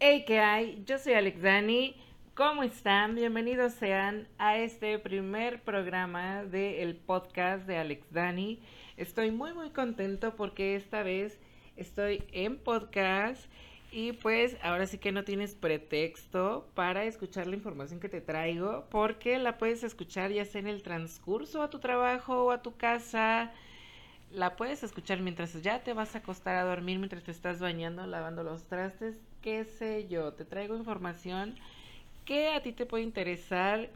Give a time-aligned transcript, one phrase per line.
[0.00, 0.82] Hey, ¿qué hay?
[0.86, 1.94] Yo soy Alex Dani.
[2.34, 3.14] ¿Cómo están?
[3.14, 8.60] Bienvenidos sean a este primer programa del podcast de Alex Dani.
[8.96, 11.38] Estoy muy muy contento porque esta vez
[11.76, 13.46] estoy en podcast
[13.92, 18.86] y pues ahora sí que no tienes pretexto para escuchar la información que te traigo
[18.90, 22.76] porque la puedes escuchar ya sea en el transcurso a tu trabajo o a tu
[22.76, 23.52] casa
[24.34, 28.06] la puedes escuchar mientras ya te vas a acostar a dormir, mientras te estás bañando,
[28.06, 30.32] lavando los trastes, qué sé yo.
[30.32, 31.54] Te traigo información
[32.24, 33.90] que a ti te puede interesar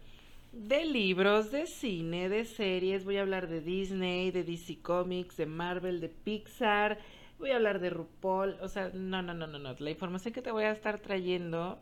[0.53, 3.05] de libros, de cine, de series.
[3.07, 6.99] Voy a hablar de Disney, de DC Comics, de Marvel, de Pixar.
[7.39, 8.59] Voy a hablar de RuPaul.
[8.61, 9.75] O sea, no, no, no, no, no.
[9.79, 11.81] La información que te voy a estar trayendo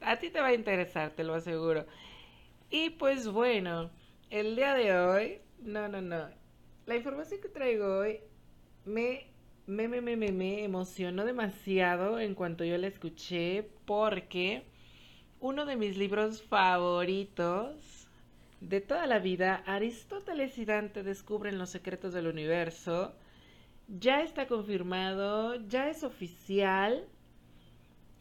[0.00, 1.86] a ti te va a interesar, te lo aseguro.
[2.70, 3.90] Y pues bueno,
[4.30, 6.44] el día de hoy, no, no, no
[6.86, 8.20] la información que traigo hoy
[8.84, 9.26] me,
[9.66, 14.64] me, emocionó demasiado en cuanto yo la escuché porque
[15.40, 18.08] uno de mis libros favoritos
[18.60, 23.14] de toda la vida, Aristóteles y Dante descubren los secretos del universo,
[23.88, 27.06] ya está confirmado, ya es oficial,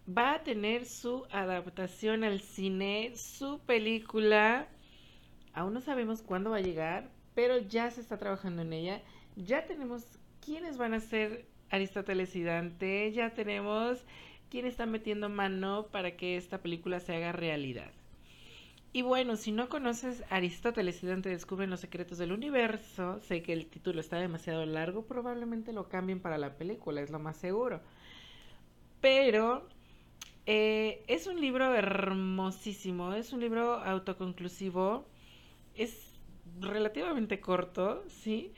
[0.05, 4.67] va a tener su adaptación al cine, su película,
[5.53, 9.02] aún no sabemos cuándo va a llegar, pero ya se está trabajando en ella.
[9.35, 10.05] Ya tenemos
[10.45, 14.05] quiénes van a ser Aristóteles y Dante, ya tenemos
[14.50, 17.91] quién está metiendo mano para que esta película se haga realidad.
[18.95, 23.53] Y bueno, si no conoces Aristóteles y Dante descubren los secretos del universo, sé que
[23.53, 27.81] el título está demasiado largo, probablemente lo cambien para la película, es lo más seguro.
[29.02, 29.67] Pero
[30.45, 35.07] eh, es un libro hermosísimo, es un libro autoconclusivo,
[35.73, 36.13] es
[36.59, 38.53] relativamente corto, ¿sí?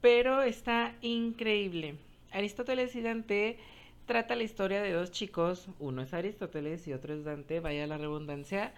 [0.00, 1.96] Pero está increíble.
[2.32, 3.58] Aristóteles y Dante
[4.06, 7.98] trata la historia de dos chicos, uno es Aristóteles y otro es Dante, vaya la
[7.98, 8.72] redundancia,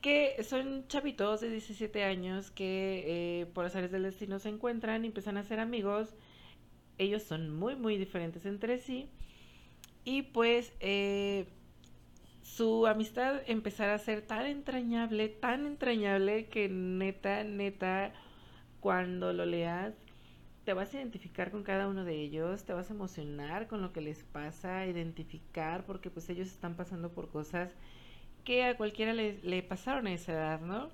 [0.00, 3.04] que son chavitos de 17 años que
[3.42, 6.14] eh, por azares del destino se encuentran y empiezan a ser amigos.
[6.98, 9.08] Ellos son muy, muy diferentes entre sí.
[10.04, 11.46] Y pues eh,
[12.42, 18.12] su amistad empezará a ser tan entrañable, tan entrañable que neta, neta,
[18.80, 19.94] cuando lo leas,
[20.64, 23.92] te vas a identificar con cada uno de ellos, te vas a emocionar con lo
[23.92, 27.74] que les pasa, identificar, porque pues ellos están pasando por cosas
[28.44, 30.90] que a cualquiera le, pasaron a esa edad, ¿no?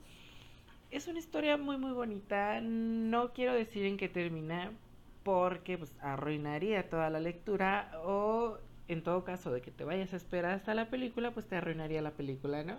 [0.91, 4.73] Es una historia muy muy bonita, no quiero decir en qué termina,
[5.25, 10.17] porque pues arruinaría toda la lectura o en todo caso de que te vayas a
[10.17, 12.79] esperar hasta la película, pues te arruinaría la película, ¿no?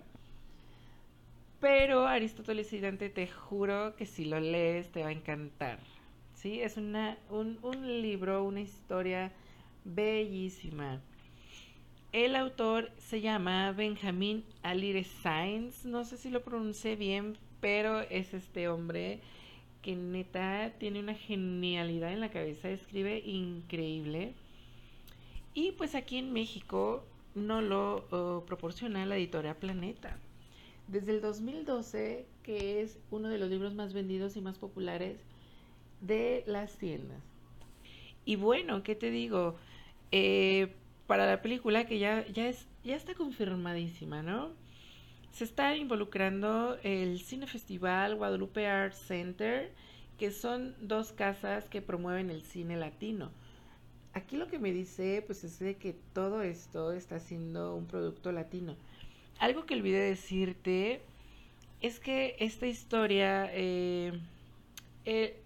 [1.59, 5.79] Pero Aristóteles y Dante te juro que si lo lees te va a encantar.
[6.47, 6.61] ¿Sí?
[6.61, 9.33] Es una, un, un libro, una historia
[9.83, 11.01] bellísima.
[12.13, 15.83] El autor se llama Benjamin Alire Sainz.
[15.83, 19.19] No sé si lo pronuncié bien, pero es este hombre
[19.81, 22.69] que neta tiene una genialidad en la cabeza.
[22.69, 24.33] Escribe increíble.
[25.53, 27.03] Y pues aquí en México
[27.35, 30.17] no lo oh, proporciona la editorial Planeta.
[30.87, 35.17] Desde el 2012, que es uno de los libros más vendidos y más populares
[36.01, 37.21] de las tiendas.
[38.25, 39.55] Y bueno, ¿qué te digo?
[40.11, 40.73] Eh,
[41.07, 44.51] para la película que ya, ya, es, ya está confirmadísima, ¿no?
[45.31, 49.71] Se está involucrando el Cine Festival Guadalupe Art Center,
[50.17, 53.31] que son dos casas que promueven el cine latino.
[54.13, 58.31] Aquí lo que me dice, pues es de que todo esto está siendo un producto
[58.31, 58.75] latino.
[59.39, 61.01] Algo que olvidé decirte
[61.81, 64.19] es que esta historia, eh,
[65.05, 65.39] eh,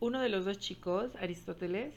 [0.00, 1.94] uno de los dos chicos, Aristóteles,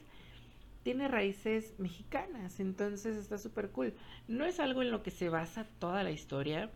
[0.82, 3.92] tiene raíces mexicanas, entonces está súper cool.
[4.28, 6.70] No es algo en lo que se basa toda la historia,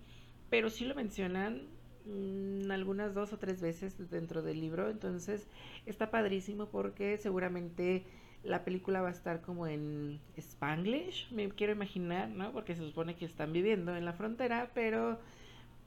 [0.51, 1.63] pero sí lo mencionan
[2.05, 5.47] mm, algunas dos o tres veces dentro del libro, entonces
[5.87, 8.05] está padrísimo porque seguramente
[8.43, 12.53] la película va a estar como en Spanglish, me quiero imaginar, ¿no?
[12.53, 15.19] Porque se supone que están viviendo en la frontera, pero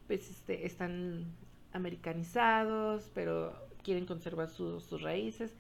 [0.08, 1.26] pues este, están
[1.72, 5.56] americanizados, pero quieren conservar sus raíces.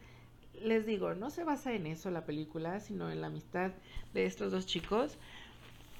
[0.61, 3.71] Les digo, no se basa en eso la película, sino en la amistad
[4.13, 5.17] de estos dos chicos.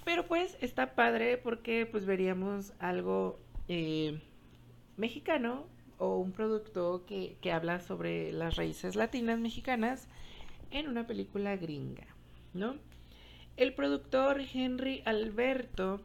[0.04, 3.40] Pero pues está padre porque pues veríamos algo
[3.70, 4.20] eh,
[4.98, 5.68] mexicano
[6.00, 10.10] o un producto que, que habla sobre las raíces latinas mexicanas
[10.70, 12.08] en una película gringa,
[12.54, 12.76] ¿no?
[13.56, 16.02] El productor Henry Alberto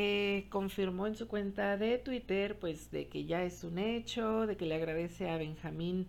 [0.00, 4.56] eh, confirmó en su cuenta de Twitter, pues, de que ya es un hecho, de
[4.56, 6.06] que le agradece a Benjamín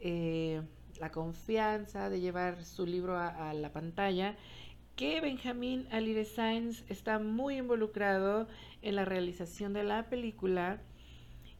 [0.00, 0.60] eh,
[1.00, 4.36] la confianza de llevar su libro a, la pantalla
[4.96, 8.48] que Benjamín Alire Sainz está muy involucrado
[8.82, 10.82] en la realización de la película.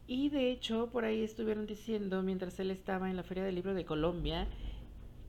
[0.05, 3.73] Y de hecho por ahí estuvieron diciendo mientras él estaba en la Feria del Libro
[3.73, 4.47] de Colombia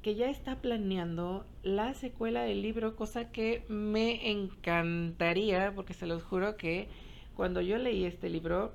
[0.05, 6.23] que ya está planeando la secuela del libro, cosa que me encantaría porque se los
[6.23, 6.89] juro que
[7.35, 8.75] cuando yo leí este libro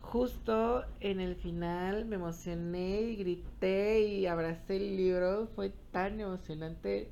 [0.00, 5.48] justo en el final me emocioné y grité y abracé el libro.
[5.56, 7.10] Fue tan emocionante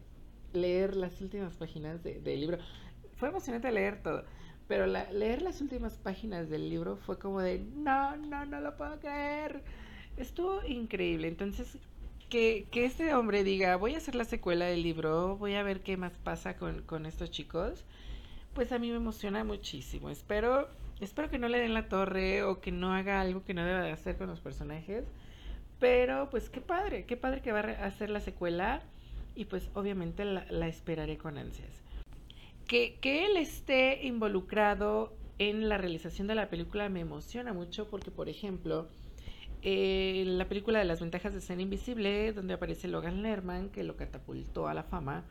[0.52, 2.58] leer las últimas páginas del libro.
[3.16, 4.22] Fue emocionante leer todo,
[4.68, 9.00] pero leer las últimas páginas del libro fue como de, no, no, no lo puedo
[9.00, 9.64] creer.
[10.16, 11.26] Estuvo increíble.
[11.26, 11.78] Entonces,
[12.28, 15.82] que, que este hombre diga, voy a hacer la secuela del libro, voy a ver
[15.82, 17.84] qué más pasa con, con estos chicos,
[18.54, 20.10] pues a mí me emociona muchísimo.
[20.10, 20.68] Espero
[21.00, 23.82] Espero que no le den la torre o que no haga algo que no deba
[23.82, 25.04] de hacer con los personajes.
[25.78, 28.82] Pero pues qué padre, qué padre que va a hacer la secuela
[29.34, 31.82] y pues obviamente la, esperaré con ansias.
[32.66, 38.10] Que, que, él esté involucrado en la realización de la película me emociona mucho porque
[38.10, 38.88] por ejemplo
[39.62, 43.96] eh, la película de las ventajas de ser invisible donde aparece Logan Lerman que lo
[43.96, 45.24] catapultó a la fama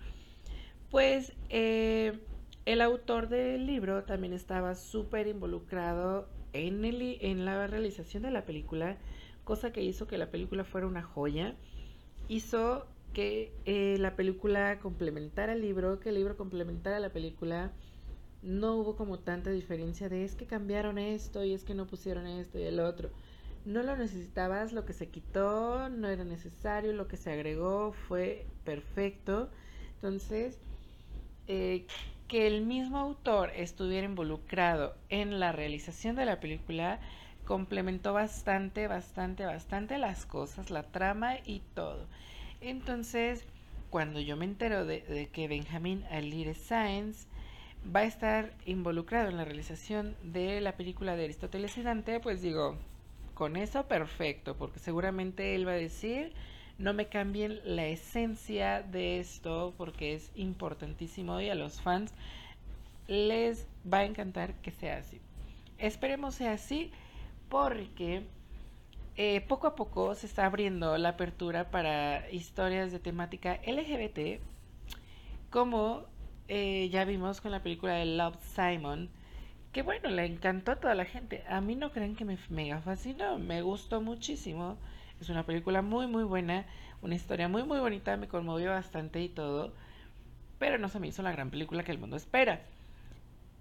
[0.89, 2.19] pues eh,
[2.65, 8.45] el autor del libro también estaba súper involucrado en, el, en la realización de la
[8.45, 8.97] película,
[9.43, 11.55] cosa que hizo que la película fuera una joya.
[12.27, 17.73] Hizo que eh, la película complementara el libro, que el libro complementara la película.
[18.41, 22.25] No hubo como tanta diferencia de es que cambiaron esto y es que no pusieron
[22.25, 23.11] esto y el otro.
[23.65, 28.45] No lo necesitabas, lo que se quitó no era necesario, lo que se agregó fue
[28.63, 29.49] perfecto.
[29.95, 30.59] Entonces,
[31.47, 31.87] eh,
[32.27, 36.99] que el mismo autor estuviera involucrado en la realización de la película
[37.45, 42.07] complementó bastante, bastante, bastante las cosas, la trama y todo.
[42.61, 43.45] Entonces,
[43.89, 47.27] cuando yo me entero de, que Benjamin Alire Sáenz
[47.95, 52.41] va a estar involucrado en la realización de la película de Aristóteles y Dante, pues
[52.41, 52.77] digo,
[53.35, 56.33] con eso perfecto, porque seguramente él va a decir
[56.77, 62.13] no me cambien la esencia de esto porque es importantísimo y a los fans
[63.07, 65.21] les va a encantar que sea así.
[65.77, 66.91] Esperemos sea así
[67.49, 68.23] porque
[69.15, 74.41] eh, poco a poco se está abriendo la apertura para historias de temática LGBT
[75.49, 76.03] como
[76.47, 79.09] eh, ya vimos con la película de Love Simon
[79.75, 81.43] que bueno, le encantó a toda la gente.
[81.49, 84.77] A mí no creen que me mega fascinó, me gustó muchísimo.
[85.19, 86.65] Es una película muy, muy buena,
[87.01, 89.73] una historia muy, muy bonita, me conmovió bastante y todo,
[90.59, 92.61] pero no se me hizo la gran película que el mundo espera.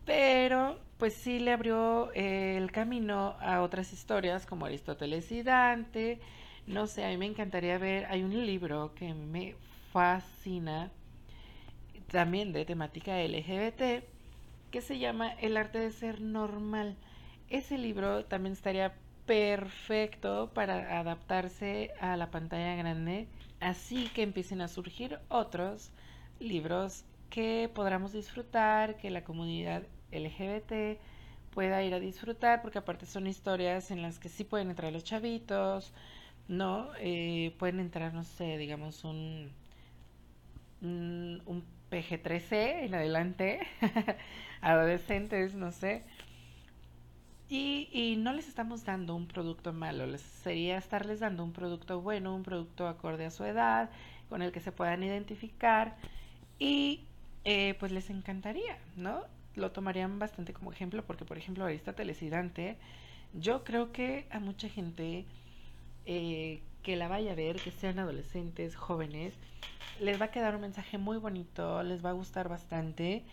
[0.07, 6.21] Pero, pues sí le abrió eh, el camino a otras historias como Aristóteles y Dante.
[6.69, 9.57] No sé, a mí me encantaría ver, hay un libro que me
[9.93, 10.93] fascina,
[12.13, 14.14] también de temática LGBT,
[14.75, 16.97] que se llama El arte de ser normal.
[17.49, 18.93] Ese libro también estaría
[19.25, 23.29] perfecto para adaptarse a la pantalla grande,
[23.61, 25.93] así que empiecen a surgir otros
[26.41, 30.99] libros que podamos disfrutar, que la comunidad LGBT
[31.53, 35.05] pueda ir a disfrutar, porque aparte son historias en las que sí pueden entrar los
[35.05, 35.93] chavitos,
[36.49, 36.89] ¿no?
[36.99, 39.53] Eh, pueden entrar, no sé, digamos un,
[40.83, 43.61] un, un PG-13 en adelante,
[44.61, 46.03] adolescentes, no sé,
[47.49, 52.35] y, no les estamos dando un producto malo, les sería estarles dando un producto bueno,
[52.35, 53.91] un producto acorde a su edad,
[54.29, 55.97] con el que se puedan identificar
[56.59, 57.05] y
[57.45, 59.23] eh, pues les encantaría, ¿no?
[59.55, 62.77] Lo tomarían bastante como ejemplo porque, por ejemplo, Aristóteles y Dante,
[63.35, 65.27] yo creo que a mucha gente
[66.07, 69.35] eh, que la vaya a ver, que sean adolescentes, jóvenes,
[70.01, 73.25] les va a quedar un mensaje muy bonito, les va a gustar bastante.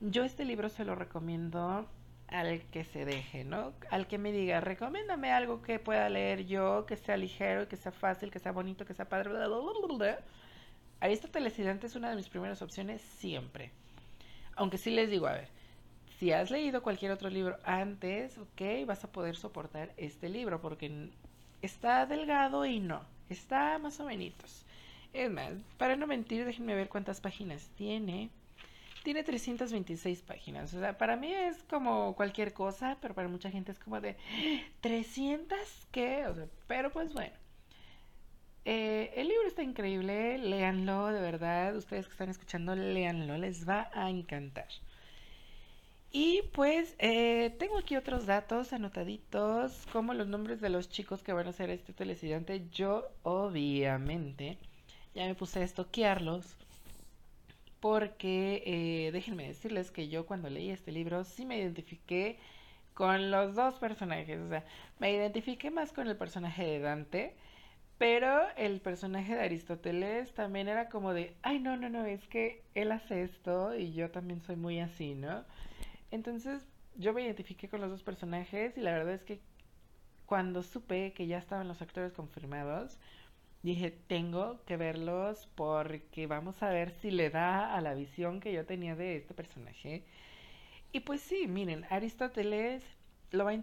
[0.00, 1.86] Yo este libro se lo recomiendo
[2.28, 3.72] al que se deje, ¿no?
[3.90, 7.92] Al que me diga, recomiéndame algo que pueda leer yo, que sea ligero, que sea
[7.92, 9.30] fácil, que sea bonito, que sea padre.
[9.30, 10.18] Bla, bla,
[11.00, 13.72] Aristóteles es una de mis primeras opciones siempre.
[14.54, 15.48] Aunque sí les digo, a ver,
[16.18, 21.10] si has leído cualquier otro libro antes, ok, vas a poder soportar este libro porque
[21.62, 23.00] está delgado y no,
[23.30, 24.66] está más o menos.
[25.12, 28.30] Es más, para no mentir, déjenme ver cuántas páginas tiene
[29.02, 30.74] tiene 326 páginas.
[30.74, 34.16] O sea, para mí es como cualquier cosa, pero para mucha gente es como de
[34.80, 35.58] 300
[35.90, 37.32] qué, o sea, pero pues bueno.
[38.66, 43.90] Eh, el libro está increíble, léanlo, de verdad, ustedes que están escuchando, léanlo, les va
[43.94, 44.68] a encantar.
[46.12, 51.32] Y pues eh, tengo aquí otros datos anotaditos, como los nombres de los chicos que
[51.32, 52.68] van a hacer este telesidente.
[52.70, 54.58] Yo, obviamente,
[55.14, 56.56] ya me puse a estoquearlos
[57.80, 62.38] porque eh, déjenme decirles que yo cuando leí este libro sí me identifiqué
[62.94, 64.64] con los dos personajes, o sea,
[64.98, 67.34] me identifiqué más con el personaje de Dante,
[67.98, 72.62] pero el personaje de Aristóteles también era como de, ay, no, no, no, es que
[72.74, 75.44] él hace esto y yo también soy muy así, ¿no?
[76.10, 79.40] Entonces yo me identifiqué con los dos personajes y la verdad es que
[80.26, 82.98] cuando supe que ya estaban los actores confirmados,
[83.62, 88.52] dije, tengo que verlos porque vamos a ver si le da a la visión que
[88.52, 90.04] yo tenía de este personaje.
[90.92, 92.82] Y pues sí, miren, Aristóteles
[93.30, 93.54] lo va a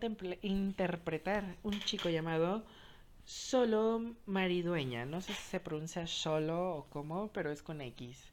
[0.42, 2.66] interpretar un chico llamado
[3.26, 5.06] Solo Maridueña.
[5.06, 8.32] No sé si se pronuncia solo o cómo, pero es con X.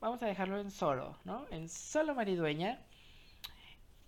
[0.00, 1.46] Vamos a dejarlo en solo, ¿no?
[1.50, 2.80] En solo Maridueña.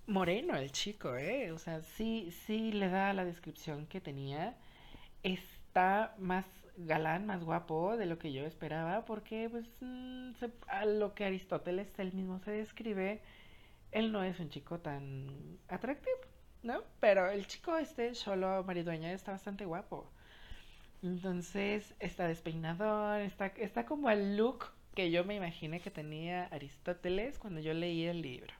[0.09, 1.53] Moreno el chico, ¿eh?
[1.53, 4.57] O sea, sí, sí le da la descripción que tenía.
[5.23, 6.47] Está más
[6.87, 10.33] galán, más guapo de lo que yo esperaba, porque pues mm,
[10.69, 13.21] a lo que Aristóteles él mismo se describe,
[13.93, 16.17] él no es un chico tan atractivo,
[16.63, 16.83] ¿no?
[17.01, 20.11] Pero el chico este, solo maridueña, está bastante guapo.
[21.03, 27.39] Entonces, está despeinador, está, está como el look que yo me imaginé que tenía Aristóteles
[27.39, 28.53] cuando yo leí el libro.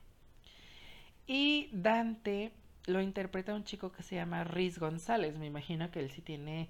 [1.27, 2.53] Y Dante
[2.87, 5.37] lo interpreta un chico que se llama Riz González.
[5.37, 6.69] Me imagino que él sí tiene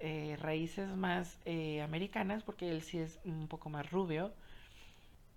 [0.00, 4.32] eh, raíces más eh, americanas porque él sí es un poco más rubio.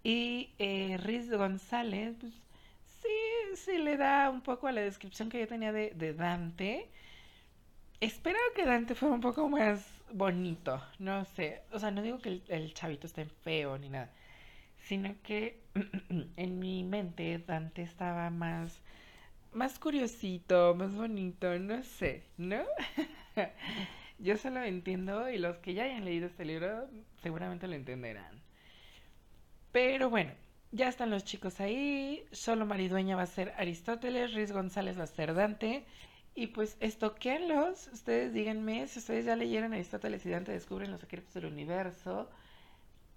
[0.04, 2.34] Y eh, Riz González, pues
[3.02, 6.90] sí, sí le da un poco a la descripción que yo tenía de, Dante.
[8.00, 11.64] Espero que Dante fuera un poco más bonito, no sé.
[11.72, 14.12] O sea, no digo que el, chavito esté feo ni nada,
[14.78, 15.62] sino que
[16.38, 18.82] en mi mente Dante estaba más,
[19.54, 22.64] más curiosito, más bonito, no sé, ¿no?
[24.24, 26.88] Yo solo entiendo y los que ya hayan leído este libro
[27.22, 28.42] seguramente lo entenderán.
[29.74, 30.32] Pero bueno,
[30.72, 32.24] ya están los chicos ahí.
[32.32, 35.84] Solo Maridueña va a ser Aristóteles, Riz González va a ser Dante.
[36.36, 37.90] Y pues estoquenlos.
[37.92, 42.30] Ustedes díganme si ustedes ya leyeron Aristóteles y Dante descubren los secretos del universo.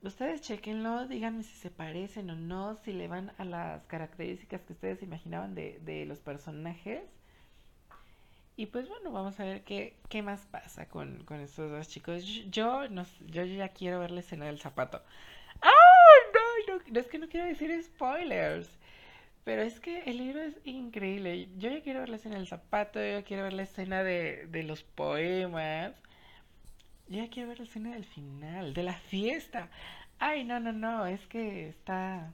[0.02, 4.72] Ustedes chequenlo, díganme si se parecen o no, si le van a las características que
[4.72, 7.04] ustedes imaginaban de, de los personajes.
[8.56, 12.24] Y pues bueno, vamos a ver qué, qué más pasa con, con estos dos chicos.
[12.24, 15.02] Yo, no, yo ya quiero ver la escena del zapato.
[15.60, 15.70] ¡Ah!
[16.68, 18.68] No, no, es que no quiero decir spoilers.
[19.44, 21.48] Pero es que el libro es increíble.
[21.58, 24.62] Yo ya quiero ver la escena del zapato, yo quiero ver la escena de, de
[24.62, 25.92] los poemas.
[27.08, 29.70] Yo ya quiero ver la escena del final, de la fiesta.
[30.18, 32.32] Ay, no, no, no, es que está...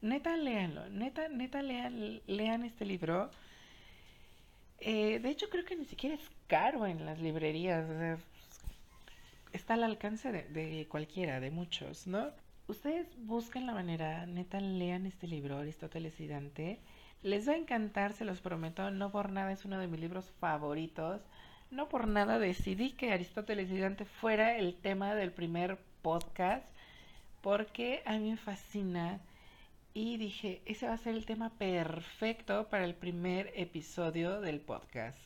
[0.00, 0.88] Neta, léanlo.
[0.88, 3.30] Neta, neta, lean, lean este libro
[4.86, 7.86] eh, de hecho, creo que ni siquiera es caro en las librerías.
[9.52, 12.30] Está al alcance de, cualquiera, de muchos, ¿no?
[12.66, 16.80] Ustedes busquen la manera, neta, lean este libro, Aristóteles y Dante.
[17.22, 18.90] Les va a encantar, se los prometo.
[18.90, 21.22] No por nada es uno de mis libros favoritos.
[21.70, 26.66] No por nada decidí que Aristóteles y Dante fuera el tema del primer podcast.
[27.40, 29.20] Porque a mí me fascina
[29.94, 35.16] y dije, ese va a ser el tema perfecto para el primer episodio del podcast.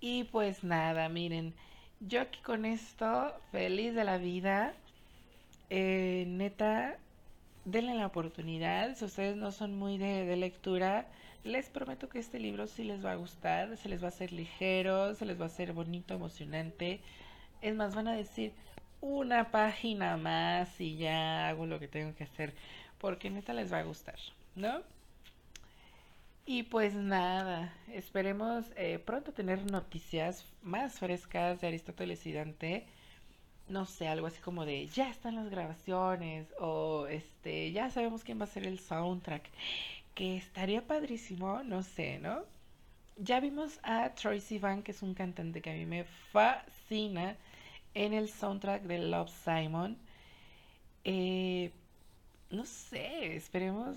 [0.00, 1.54] Y pues nada, miren,
[2.00, 4.72] yo aquí con esto, feliz de la vida.
[5.68, 6.96] Eh, neta,
[7.66, 8.96] denle la oportunidad.
[8.96, 11.06] Si ustedes no son muy de, de, lectura,
[11.44, 13.76] les prometo que este libro sí les va a gustar.
[13.76, 17.00] Se les va a hacer ligero, se les va a hacer bonito, emocionante.
[17.60, 18.54] Es más, van a decir
[19.02, 22.54] una página más y ya hago lo que tengo que hacer
[23.02, 24.18] porque neta les va a gustar,
[24.54, 24.80] ¿no?
[26.46, 32.86] Y pues nada, esperemos eh, pronto tener noticias más frescas de Aristóteles y Dante.
[33.68, 38.40] No sé, algo así como de ya están las grabaciones o este ya sabemos quién
[38.40, 39.50] va a ser el soundtrack.
[40.14, 42.44] Que estaría padrísimo, no sé, ¿no?
[43.16, 47.36] Ya vimos a Troy Sivan, que es un cantante que a mí me fascina
[47.94, 49.98] en el soundtrack de Love Simon.
[51.04, 51.72] Eh,
[52.52, 53.96] no sé, esperemos,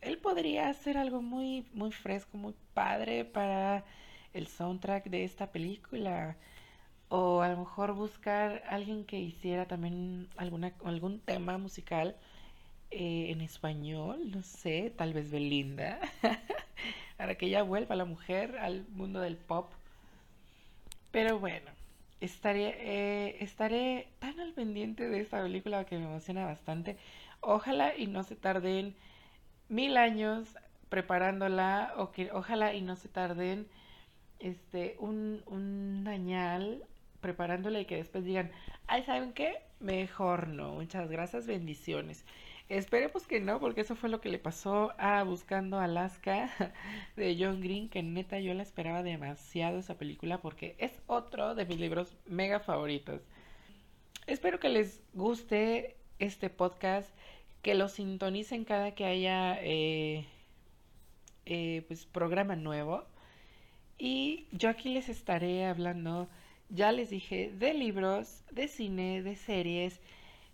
[0.00, 3.84] él podría hacer algo muy, muy fresco, muy padre para
[4.34, 6.36] el soundtrack de esta película.
[7.08, 12.16] O a lo mejor buscar alguien que hiciera también alguna, algún tema musical
[12.90, 16.00] eh, en español, no sé, tal vez Belinda,
[17.16, 19.72] para que ella vuelva la mujer al mundo del pop.
[21.10, 21.70] Pero bueno,
[22.20, 26.96] estaré, eh, estaré tan al pendiente de esta película que me emociona bastante.
[27.40, 28.96] Ojalá y no se tarden
[29.68, 30.56] mil años
[30.88, 33.68] preparándola, o que ojalá y no se tarden
[34.40, 36.84] este un, un añal
[37.20, 38.50] preparándola y que después digan,
[38.86, 39.58] ay, ¿saben qué?
[39.78, 40.72] Mejor no.
[40.74, 42.24] Muchas gracias, bendiciones.
[42.68, 46.50] Esperemos que no, porque eso fue lo que le pasó a Buscando Alaska
[47.16, 51.66] de John Green, que neta yo la esperaba demasiado esa película porque es otro de
[51.66, 53.22] mis libros mega favoritos.
[54.26, 57.10] Espero que les guste este podcast,
[57.62, 60.26] que lo sintonicen cada que haya eh,
[61.46, 63.04] eh, pues programa nuevo.
[63.98, 66.28] Y yo aquí les estaré hablando,
[66.68, 70.00] ya les dije, de libros, de cine, de series.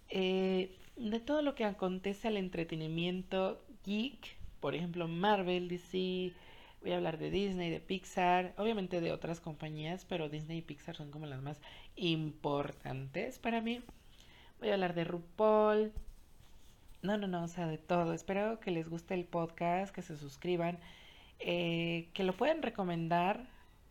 [0.09, 6.33] Eh, de todo lo que acontece al entretenimiento geek, por ejemplo Marvel, DC,
[6.81, 10.97] voy a hablar de Disney, de Pixar, obviamente de otras compañías, pero Disney y Pixar
[10.97, 11.61] son como las más
[11.97, 13.83] importantes para mí.
[14.59, 15.93] Voy a hablar de RuPaul.
[17.03, 18.15] No, no, no, o sea, de todo.
[18.15, 20.79] Espero que les guste el podcast, que se suscriban,
[21.39, 23.47] eh, que lo puedan recomendar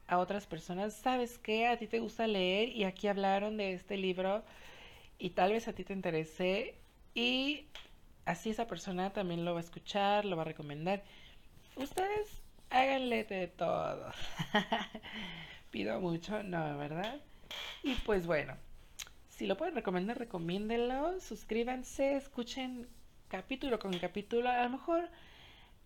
[0.07, 0.93] a otras personas.
[0.93, 1.67] ¿Sabes qué?
[1.67, 4.43] A ti te gusta leer y aquí hablaron de este libro
[5.19, 6.75] y tal vez a ti te interese
[7.13, 7.65] y
[8.25, 11.03] así esa persona también lo va a escuchar, lo va a recomendar.
[11.75, 14.11] Ustedes háganle de todo.
[15.71, 17.19] Pido mucho, no, ¿verdad?
[17.83, 18.55] Y pues bueno,
[19.35, 22.87] si lo pueden recomendar, recomiéndenlo, suscríbanse, escuchen
[23.27, 24.49] capítulo con capítulo.
[24.49, 25.09] A lo mejor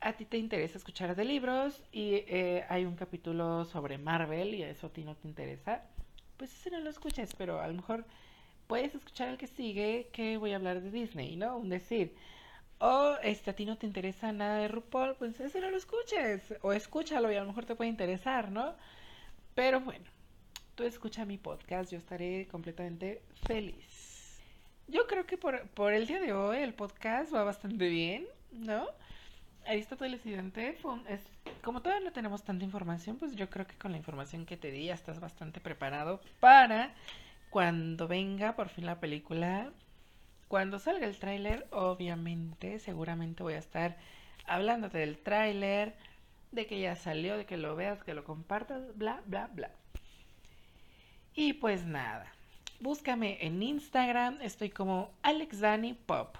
[0.01, 4.61] a ti te interesa escuchar de libros y eh, hay un capítulo sobre Marvel y
[4.61, 5.83] eso a ti no te interesa,
[6.37, 8.05] pues ese no lo escuches, pero a lo mejor
[8.67, 11.57] puedes escuchar el que sigue que voy a hablar de Disney, ¿no?
[11.57, 12.15] Un decir.
[12.79, 16.53] O este, a ti no te interesa nada de RuPaul, pues ese no lo escuches.
[16.61, 18.75] O escúchalo y a lo mejor te puede interesar, ¿no?
[19.55, 20.05] Pero bueno,
[20.79, 24.39] tú escucha mi podcast, yo estaré completamente feliz.
[24.87, 28.87] Yo creo que por, por el día de hoy el podcast va bastante bien, ¿no?
[29.67, 30.77] Aristóteles y Dante,
[31.09, 31.21] es,
[31.63, 34.71] como todavía no tenemos tanta información, pues yo creo que con la información que te
[34.71, 36.95] di ya estás bastante preparado para
[37.49, 39.73] cuando venga por fin la película,
[40.47, 43.97] cuando salga el tráiler, obviamente, seguramente voy a estar
[44.45, 45.97] hablándote del tráiler,
[46.53, 49.71] de que ya salió, de que lo veas, que lo compartas, bla, bla, bla.
[51.35, 52.33] Y pues nada,
[52.79, 55.61] búscame en Instagram, estoy como Alex
[56.05, 56.35] Pop.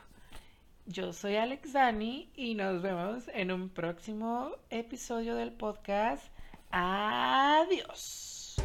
[0.86, 6.24] Yo soy Alex Dani y nos vemos en un próximo episodio del podcast.
[6.72, 8.56] Adiós.